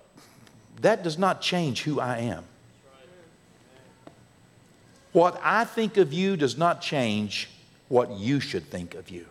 [0.82, 2.46] that does not change who I am.
[5.12, 7.50] What I think of you does not change
[7.90, 9.26] what you should think of you.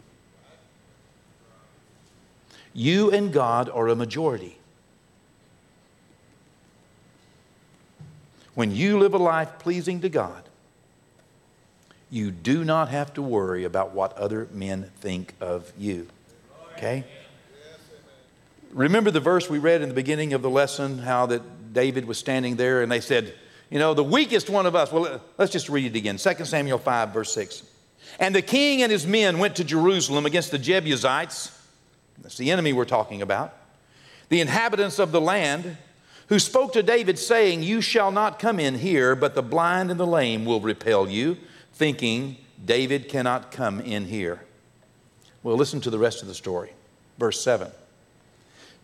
[2.75, 4.59] You and God are a majority.
[8.59, 10.43] When you live a life pleasing to God,
[12.11, 16.09] you do not have to worry about what other men think of you.
[16.73, 17.05] Okay?
[18.73, 22.19] Remember the verse we read in the beginning of the lesson, how that David was
[22.19, 23.33] standing there and they said,
[23.71, 24.91] you know, the weakest one of us.
[24.91, 26.17] Well, let's just read it again.
[26.17, 27.63] 2 Samuel 5, verse 6.
[28.19, 31.57] And the king and his men went to Jerusalem against the Jebusites.
[32.21, 33.55] That's the enemy we're talking about.
[34.31, 35.77] The inhabitants of the land
[36.29, 39.99] who spoke to David, saying, You shall not come in here, but the blind and
[39.99, 41.37] the lame will repel you,
[41.73, 44.41] thinking, David cannot come in here.
[45.43, 46.73] Well, listen to the rest of the story.
[47.19, 47.71] Verse 7.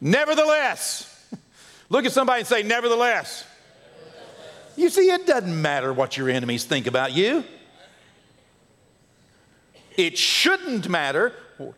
[0.01, 1.11] Nevertheless,
[1.88, 3.45] look at somebody and say, Nevertheless.
[4.76, 7.45] You see, it doesn't matter what your enemies think about you.
[9.97, 11.32] It shouldn't matter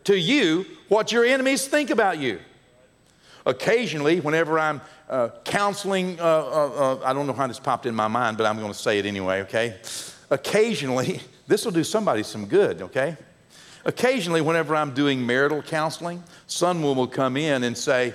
[0.05, 2.39] to you what your enemies think about you.
[3.45, 7.95] Occasionally, whenever I'm uh, counseling, uh, uh, uh I don't know how this popped in
[7.95, 9.77] my mind, but I'm going to say it anyway, okay?
[10.29, 13.15] Occasionally, this will do somebody some good, okay?
[13.85, 18.13] Occasionally, whenever I'm doing marital counseling, someone will come in and say,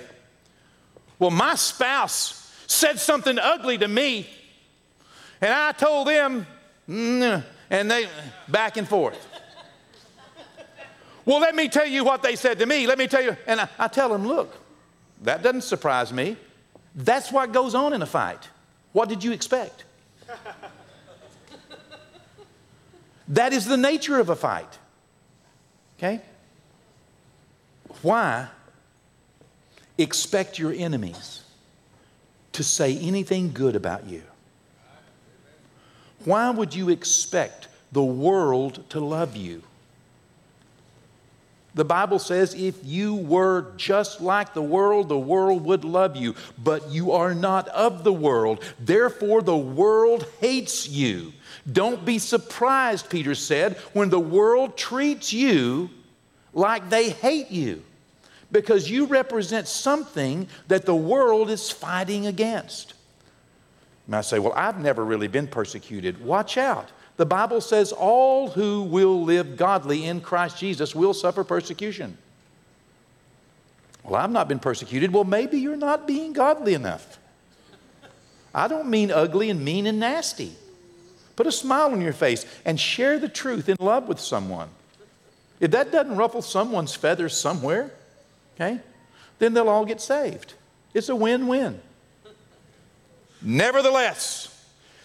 [1.18, 4.28] Well, my spouse said something ugly to me,
[5.40, 6.46] and I told them,
[6.86, 8.06] and they
[8.48, 9.26] back and forth.
[11.24, 12.86] well, let me tell you what they said to me.
[12.86, 13.34] Let me tell you.
[13.46, 14.54] And I, I tell them, Look,
[15.22, 16.36] that doesn't surprise me.
[16.94, 18.48] That's what goes on in a fight.
[18.92, 19.84] What did you expect?
[23.28, 24.78] that is the nature of a fight.
[25.98, 26.20] Okay?
[28.02, 28.48] Why
[29.96, 31.42] expect your enemies
[32.52, 34.22] to say anything good about you?
[36.24, 39.62] Why would you expect the world to love you?
[41.74, 46.34] The Bible says if you were just like the world, the world would love you.
[46.62, 48.62] But you are not of the world.
[48.78, 51.32] Therefore, the world hates you.
[51.70, 55.88] Don't be surprised, Peter said, when the world treats you
[56.52, 57.82] like they hate you
[58.50, 62.92] because you represent something that the world is fighting against.
[64.06, 66.22] And I say, Well, I've never really been persecuted.
[66.22, 66.90] Watch out.
[67.16, 72.16] The Bible says all who will live godly in Christ Jesus will suffer persecution.
[74.02, 75.12] Well, I've not been persecuted.
[75.12, 77.18] Well, maybe you're not being godly enough.
[78.54, 80.52] I don't mean ugly and mean and nasty.
[81.36, 84.68] Put a smile on your face and share the truth in love with someone.
[85.60, 87.92] If that doesn't ruffle someone's feathers somewhere,
[88.56, 88.80] okay,
[89.38, 90.54] then they'll all get saved.
[90.92, 91.80] It's a win win.
[93.40, 94.51] Nevertheless,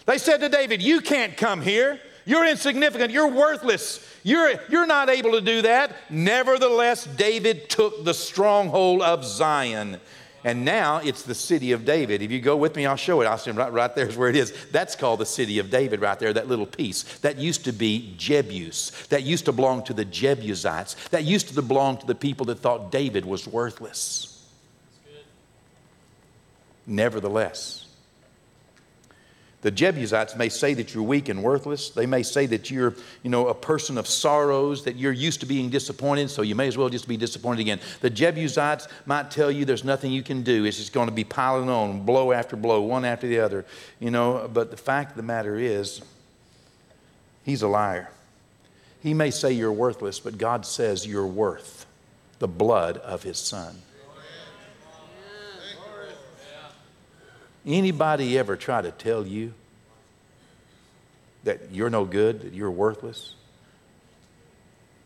[0.08, 2.00] they said to David, You can't come here.
[2.24, 3.12] You're insignificant.
[3.12, 4.02] You're worthless.
[4.22, 5.94] You're, you're not able to do that.
[6.08, 10.00] Nevertheless, David took the stronghold of Zion.
[10.44, 12.22] And now it's the city of David.
[12.22, 13.26] If you go with me, I'll show it.
[13.26, 14.54] I'll say right, right there's where it is.
[14.72, 17.02] That's called the city of David right there, that little piece.
[17.18, 19.08] That used to be Jebus.
[19.08, 20.94] That used to belong to the Jebusites.
[21.08, 24.42] That used to belong to the people that thought David was worthless.
[26.86, 27.87] Nevertheless,
[29.60, 31.90] the Jebusites may say that you're weak and worthless.
[31.90, 32.94] They may say that you're,
[33.24, 36.68] you know, a person of sorrows, that you're used to being disappointed, so you may
[36.68, 37.80] as well just be disappointed again.
[38.00, 40.64] The Jebusites might tell you there's nothing you can do.
[40.64, 43.64] It's just going to be piling on, blow after blow, one after the other,
[43.98, 44.48] you know.
[44.52, 46.02] But the fact of the matter is,
[47.44, 48.10] he's a liar.
[49.02, 51.84] He may say you're worthless, but God says you're worth
[52.38, 53.82] the blood of his son.
[57.68, 59.52] Anybody ever try to tell you
[61.44, 63.34] that you're no good, that you're worthless?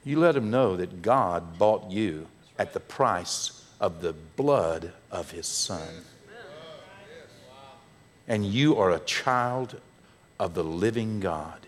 [0.04, 2.28] You let them know that God bought you
[2.60, 5.88] at the price of the blood of his son.
[8.28, 9.80] And you are a child
[10.38, 11.66] of the living God.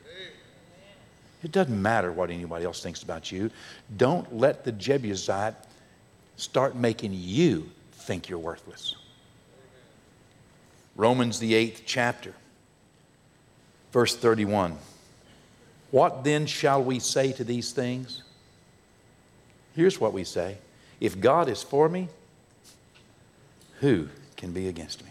[1.43, 3.51] It doesn't matter what anybody else thinks about you.
[3.97, 5.57] Don't let the Jebusite
[6.37, 8.95] start making you think you're worthless.
[10.97, 12.35] Romans, the eighth chapter,
[13.93, 14.77] verse 31.
[15.91, 18.23] What then shall we say to these things?
[19.75, 20.59] Here's what we say
[21.01, 22.09] If God is for me,
[23.81, 25.11] who can be against me?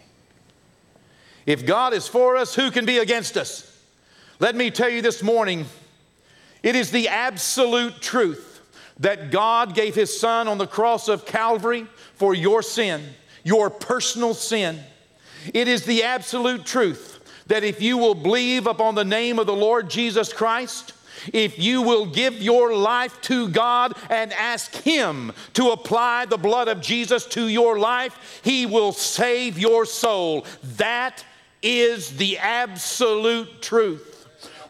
[1.46, 3.70] If God is for us, who can be against us?
[4.40, 5.66] Let me tell you this morning,
[6.62, 8.60] it is the absolute truth
[8.98, 13.02] that God gave His Son on the cross of Calvary for your sin,
[13.42, 14.80] your personal sin.
[15.52, 19.54] It is the absolute truth that if you will believe upon the name of the
[19.54, 20.92] Lord Jesus Christ,
[21.32, 26.68] if you will give your life to God and ask Him to apply the blood
[26.68, 30.46] of Jesus to your life, He will save your soul.
[30.76, 31.24] That
[31.62, 34.10] is the absolute truth.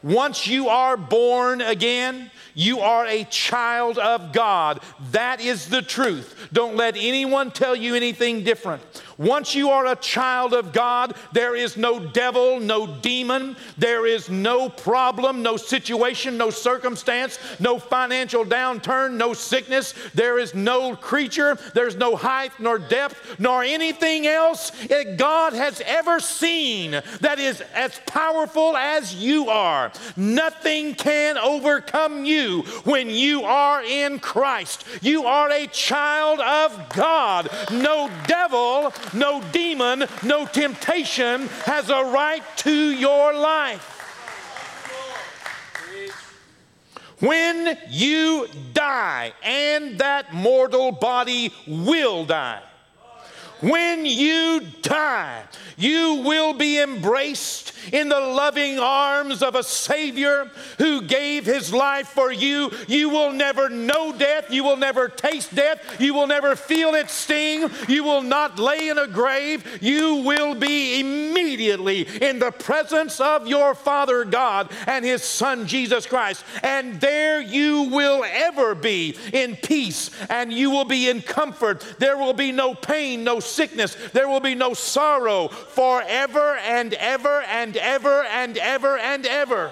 [0.03, 4.81] Once you are born again, you are a child of God.
[5.11, 6.49] That is the truth.
[6.53, 8.83] Don't let anyone tell you anything different.
[9.19, 14.29] Once you are a child of God, there is no devil, no demon, there is
[14.29, 21.57] no problem, no situation, no circumstance, no financial downturn, no sickness, there is no creature,
[21.75, 27.61] there's no height nor depth nor anything else that God has ever seen that is
[27.75, 29.93] as powerful as you are.
[30.17, 34.85] Nothing can overcome you when you are in Christ.
[35.03, 37.49] You are a child of God.
[37.71, 43.91] No devil, no demon, no temptation has a right to your life.
[47.21, 52.63] When you die, and that mortal body will die,
[53.61, 55.43] when you die,
[55.77, 62.09] you will be embraced in the loving arms of a Savior who gave his life
[62.09, 62.71] for you.
[62.89, 64.51] You will never know death.
[64.51, 66.01] You will never taste death.
[66.01, 67.71] You will never feel its sting.
[67.89, 69.83] You will not lay in a grave.
[69.83, 76.07] You will be immediately in the presence of your Father God and his Son Jesus
[76.07, 76.45] Christ.
[76.63, 81.85] And there you will ever be in peace and you will be in comfort.
[81.99, 83.97] There will be no pain, no sickness.
[84.13, 89.71] There will be no sorrow forever and ever and ever and ever and ever.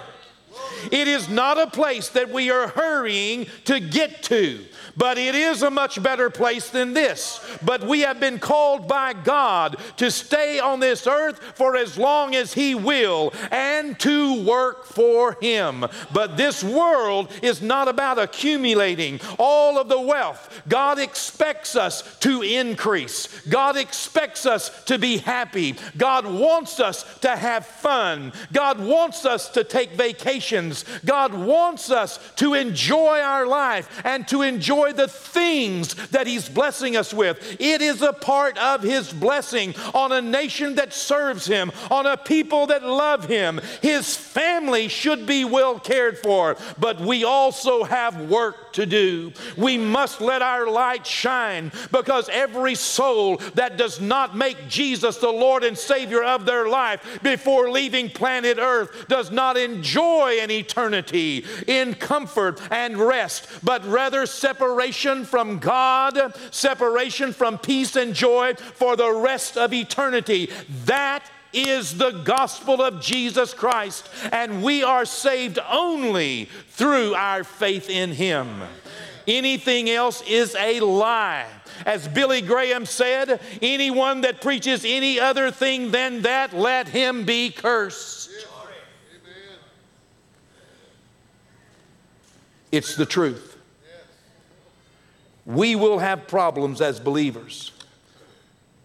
[0.91, 4.63] It is not a place that we are hurrying to get to
[4.95, 7.39] but it is a much better place than this.
[7.63, 12.35] But we have been called by God to stay on this earth for as long
[12.35, 15.85] as He will and to work for Him.
[16.11, 20.61] But this world is not about accumulating all of the wealth.
[20.67, 27.35] God expects us to increase, God expects us to be happy, God wants us to
[27.35, 34.01] have fun, God wants us to take vacations, God wants us to enjoy our life
[34.03, 37.57] and to enjoy enjoy the things that He's blessing us with.
[37.59, 42.17] It is a part of His blessing on a nation that serves Him, on a
[42.17, 43.59] people that love Him.
[43.81, 49.31] His family should be well cared for, but we also have work to do.
[49.57, 55.29] We must let our light shine because every soul that does not make Jesus the
[55.29, 61.45] Lord and Savior of their life before leaving planet Earth does not enjoy an eternity
[61.67, 68.55] in comfort and rest, but rather separate separation from God, separation from peace and joy
[68.55, 70.49] for the rest of eternity.
[70.85, 77.87] That is the gospel of Jesus Christ, and we are saved only through our faith
[77.87, 78.63] in Him.
[79.27, 81.45] Anything else is a lie.
[81.85, 87.51] As Billy Graham said, anyone that preaches any other thing than that, let him be
[87.51, 88.31] cursed.
[92.71, 93.52] It's the truth
[95.45, 97.71] we will have problems as believers.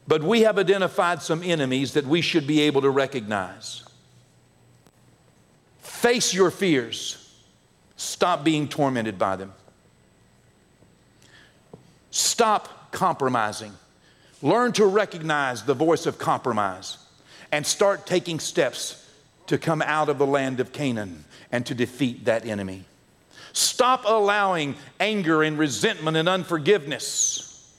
[0.06, 3.84] But we have identified some enemies that we should be able to recognize.
[5.80, 7.24] Face your fears.
[7.96, 9.52] Stop being tormented by them.
[12.10, 13.72] Stop compromising.
[14.40, 16.98] Learn to recognize the voice of compromise
[17.52, 19.04] and start taking steps
[19.46, 22.84] to come out of the land of Canaan and to defeat that enemy.
[23.58, 27.76] Stop allowing anger and resentment and unforgiveness,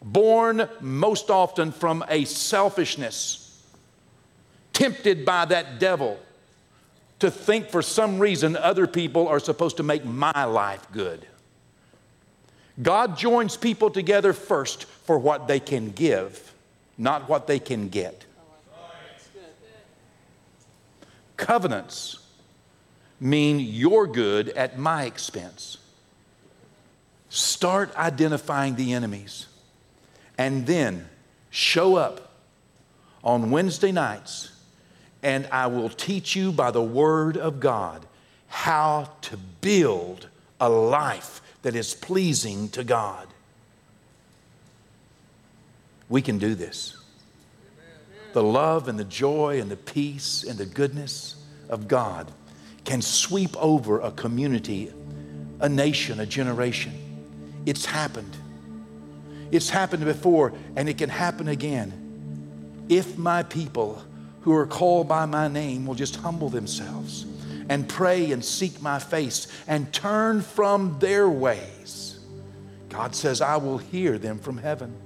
[0.00, 3.60] born most often from a selfishness,
[4.72, 6.16] tempted by that devil
[7.18, 11.26] to think for some reason other people are supposed to make my life good.
[12.80, 16.54] God joins people together first for what they can give,
[16.96, 18.24] not what they can get.
[21.36, 22.20] Covenants
[23.20, 25.78] mean your good at my expense.
[27.28, 29.46] Start identifying the enemies
[30.38, 31.08] and then
[31.50, 32.32] show up
[33.24, 34.52] on Wednesday nights,
[35.22, 38.06] and I will teach you by the Word of God
[38.48, 40.28] how to build
[40.60, 43.26] a life that is pleasing to God.
[46.08, 46.96] We can do this.
[48.32, 51.36] The love and the joy and the peace and the goodness
[51.68, 52.30] of God
[52.86, 54.90] can sweep over a community,
[55.60, 56.92] a nation, a generation.
[57.66, 58.34] It's happened.
[59.50, 62.86] It's happened before, and it can happen again.
[62.88, 64.02] If my people
[64.42, 67.26] who are called by my name will just humble themselves
[67.68, 72.20] and pray and seek my face and turn from their ways,
[72.88, 74.96] God says, I will hear them from heaven.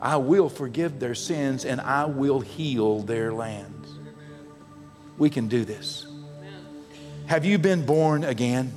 [0.00, 3.88] I will forgive their sins and I will heal their lands.
[5.16, 6.07] We can do this.
[7.28, 8.72] Have you been born again?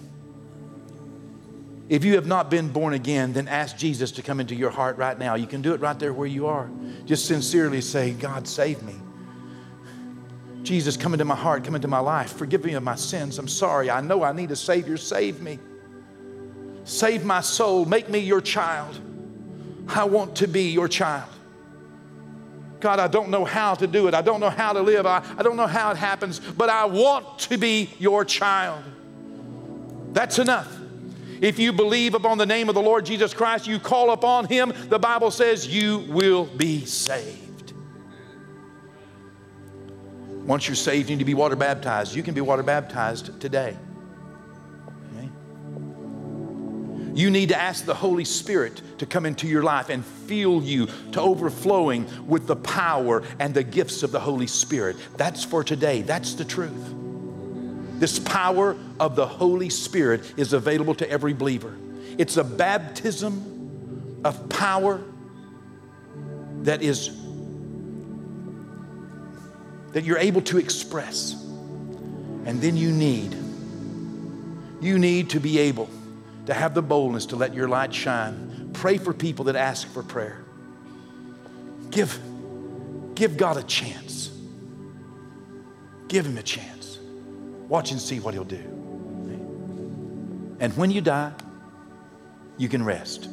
[1.87, 4.97] If you have not been born again, then ask Jesus to come into your heart
[4.97, 5.35] right now.
[5.35, 6.69] You can do it right there where you are.
[7.05, 8.95] Just sincerely say, God, save me.
[10.63, 12.33] Jesus, come into my heart, come into my life.
[12.33, 13.39] Forgive me of my sins.
[13.39, 13.89] I'm sorry.
[13.89, 14.97] I know I need a Savior.
[14.97, 15.57] Save me.
[16.83, 17.85] Save my soul.
[17.85, 18.99] Make me your child.
[19.87, 21.29] I want to be your child.
[22.81, 24.13] God, I don't know how to do it.
[24.13, 25.05] I don't know how to live.
[25.05, 28.83] I, I don't know how it happens, but I want to be your child.
[30.13, 30.77] That's enough.
[31.39, 34.73] If you believe upon the name of the Lord Jesus Christ, you call upon him,
[34.89, 37.73] the Bible says you will be saved.
[40.45, 42.15] Once you're saved, you need to be water baptized.
[42.15, 43.77] You can be water baptized today.
[47.13, 50.87] You need to ask the Holy Spirit to come into your life and fill you
[51.11, 54.95] to overflowing with the power and the gifts of the Holy Spirit.
[55.17, 56.01] That's for today.
[56.01, 56.95] That's the truth.
[57.99, 61.75] This power of the Holy Spirit is available to every believer.
[62.17, 65.01] It's a baptism of power
[66.63, 67.17] that is
[69.91, 71.33] that you're able to express.
[72.45, 73.35] And then you need
[74.81, 75.89] you need to be able
[76.45, 78.69] to have the boldness to let your light shine.
[78.73, 80.43] Pray for people that ask for prayer.
[81.89, 82.17] Give,
[83.15, 84.31] give God a chance.
[86.07, 86.99] Give Him a chance.
[87.67, 88.63] Watch and see what He'll do.
[90.59, 91.31] And when you die,
[92.57, 93.27] you can rest.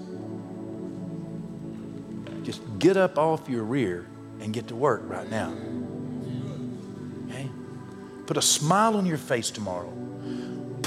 [2.43, 4.07] Just get up off your rear
[4.41, 5.53] and get to work right now.
[7.27, 7.51] Okay?
[8.27, 9.93] Put a smile on your face tomorrow.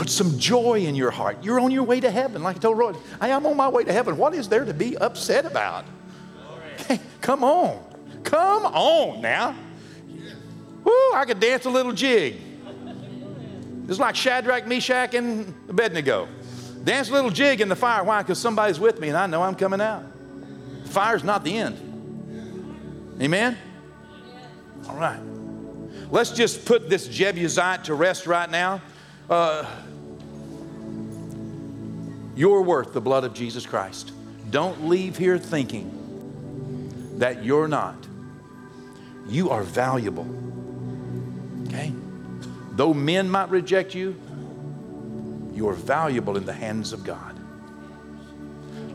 [0.01, 1.43] Put some joy in your heart.
[1.43, 2.41] You're on your way to heaven.
[2.41, 4.17] Like I told Roy, I am on my way to heaven.
[4.17, 5.85] What is there to be upset about?
[6.87, 7.83] Hey, come on.
[8.23, 9.55] Come on now.
[10.83, 12.37] Woo, I could dance a little jig.
[13.87, 16.27] It's like Shadrach, Meshach, and Abednego.
[16.83, 18.03] Dance a little jig in the fire.
[18.03, 18.23] Why?
[18.23, 20.03] Because somebody's with me and I know I'm coming out.
[20.81, 23.17] The Fire's not the end.
[23.21, 23.55] Amen?
[24.89, 25.21] All right.
[26.09, 28.81] Let's just put this Jebusite to rest right now.
[29.29, 29.63] Uh,
[32.35, 34.11] you're worth the blood of Jesus Christ.
[34.49, 35.97] Don't leave here thinking
[37.17, 38.07] that you're not.
[39.27, 40.27] You are valuable.
[41.67, 41.93] Okay?
[42.71, 44.15] Though men might reject you,
[45.53, 47.39] you are valuable in the hands of God.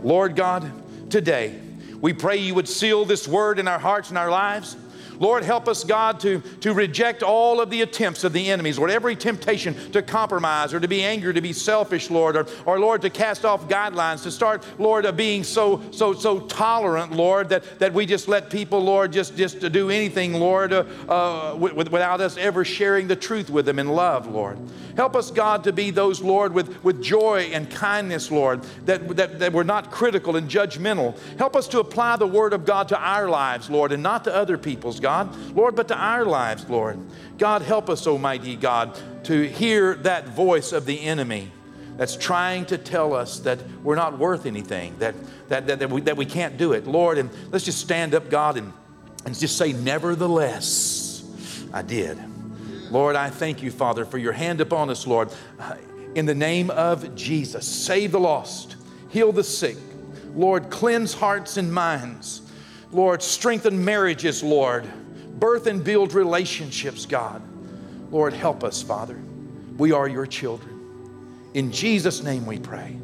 [0.02, 0.70] Lord God,
[1.10, 1.60] today
[2.00, 4.76] we pray you would seal this word in our hearts and our lives.
[5.18, 8.90] Lord, help us, God, to, to reject all of the attempts of the enemies, Lord,
[8.90, 13.02] every temptation to compromise or to be angry, to be selfish, Lord, or, or Lord,
[13.02, 17.78] to cast off guidelines, to start, Lord, of being so, so, so tolerant, Lord, that,
[17.78, 22.20] that we just let people, Lord, just, just to do anything, Lord, uh, uh, without
[22.20, 24.58] us ever sharing the truth with them in love, Lord.
[24.96, 29.38] Help us, God, to be those, Lord, with, with joy and kindness, Lord, that, that,
[29.38, 31.18] that we're not critical and judgmental.
[31.38, 34.34] Help us to apply the Word of God to our lives, Lord, and not to
[34.34, 36.98] other people's, God, Lord, but to our lives, Lord.
[37.38, 41.52] God, help us, Almighty God, to hear that voice of the enemy
[41.96, 45.14] that's trying to tell us that we're not worth anything, that,
[45.48, 46.88] that, that, that, we, that we can't do it.
[46.88, 48.72] Lord, and let's just stand up, God, and,
[49.24, 51.22] and just say, Nevertheless,
[51.72, 52.18] I did.
[52.90, 55.32] Lord, I thank you, Father, for your hand upon us, Lord.
[56.16, 58.74] In the name of Jesus, save the lost,
[59.08, 59.76] heal the sick.
[60.34, 62.42] Lord, cleanse hearts and minds.
[62.96, 64.86] Lord, strengthen marriages, Lord.
[65.38, 67.42] Birth and build relationships, God.
[68.10, 69.18] Lord, help us, Father.
[69.76, 70.72] We are your children.
[71.52, 72.96] In Jesus' name we pray.